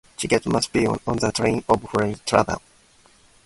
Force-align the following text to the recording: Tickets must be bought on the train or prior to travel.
Tickets 0.17 0.47
must 0.47 0.73
be 0.73 0.83
bought 0.87 0.99
on 1.05 1.17
the 1.17 1.31
train 1.31 1.63
or 1.67 1.77
prior 1.77 2.13
to 2.13 2.19
travel. 2.25 2.59